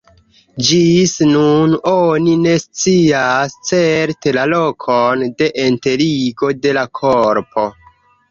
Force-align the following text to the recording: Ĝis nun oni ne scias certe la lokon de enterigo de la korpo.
Ĝis 0.67 1.11
nun 1.31 1.75
oni 1.89 2.33
ne 2.45 2.55
scias 2.63 3.53
certe 3.69 4.33
la 4.37 4.47
lokon 4.53 5.25
de 5.43 5.49
enterigo 5.67 6.51
de 6.65 6.73
la 6.79 6.87
korpo. 7.01 7.67